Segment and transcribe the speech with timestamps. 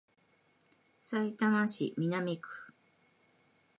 [1.03, 2.73] さいたま市南区